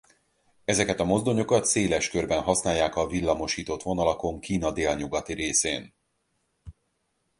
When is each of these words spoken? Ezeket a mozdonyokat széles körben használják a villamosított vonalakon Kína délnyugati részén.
Ezeket 0.65 0.99
a 0.99 1.03
mozdonyokat 1.03 1.65
széles 1.65 2.09
körben 2.09 2.41
használják 2.41 2.95
a 2.95 3.07
villamosított 3.07 3.81
vonalakon 3.81 4.39
Kína 4.39 4.71
délnyugati 4.71 5.33
részén. 5.33 5.93